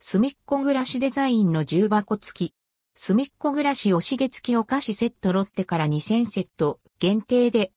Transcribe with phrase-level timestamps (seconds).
[0.00, 2.54] すみっこ暮らしデザインの重箱付き。
[2.94, 7.72] すみっこ暮らしおしげ付きお菓子セットロッテから2000セット限定で。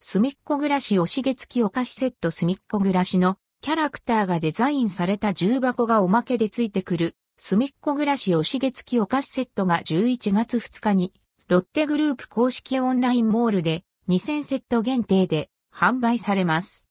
[0.00, 11.12] すみっこ暮らしおしげ付きお菓子セットすみっこ暮らしのキャラクターがデザインされた重箱がおまけで付いてくる、すみっこ暮らしおしげ付きお菓子セットが11月2日に、
[11.48, 16.85] ロッテグループ公式オンラインモールで2000セット限定で販売されます。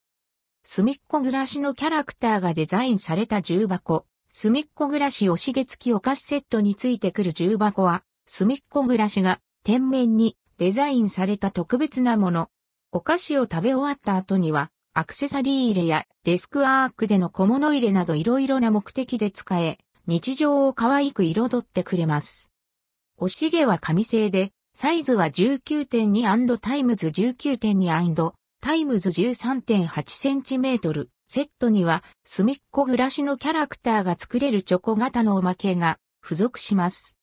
[0.68, 12.50] すみっこ暮らしのキャラクターがデザインされた重箱、すみっこ暮らしおしげ付きお菓子セットについてくる重箱は、すみっこ暮らしが天面にデザインされた特別なもの。
[12.92, 19.78] お菓子を食べ終わった後には、アクセサリー入れやデスクワークでの小物入れなどいろいろな目的で使え、
[20.08, 22.50] 日常を可愛く彩ってくれます。
[23.18, 28.34] おしげは紙製で、サイズは 19.2& times 19.2&
[28.66, 37.16] times 13.8cm セットには、すみっこ暮らしのキャラクターが作れるチョコ型のおまけが付属します。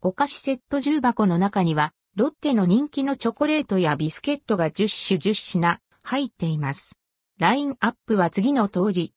[0.00, 6.98] お菓子セット重箱の中には、ロッテの人気のチョコレートやビスケットが10種10品入っています。
[7.38, 9.14] ラインアップは次の通り。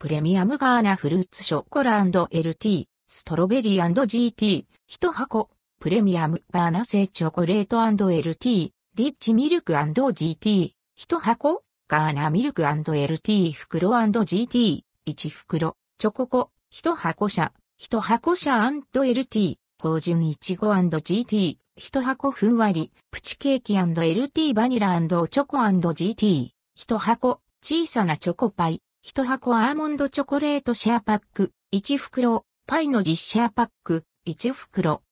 [0.00, 35.02] プレミアムガーナフルーツショコラ &LT、ストロベリー &GT、一箱、プレミアムガーナ製チョコレート &LT、リッチミルク &GT、一箱、ガーナミルク &LT 袋 &GT、一袋、チョココ、一箱車、一箱車 &LT、高純いちご &GT、一箱ふんわり、プチケーキ &LT バニラチョコ &GT、一箱、小さなチョコパイ、一箱アーモンドチョコレートシェアパック、一袋、パイの実シェアパック、一袋。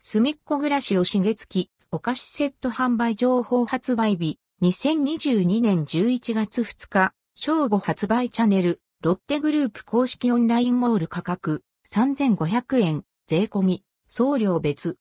[0.00, 14.94] すみっこ暮らしをしげつき、お菓子セット販売情報発売日、2022年11月2日、正午発売チャンネル、ロッテグループ公式オンラインモール価格、3500円、税込み、送料別。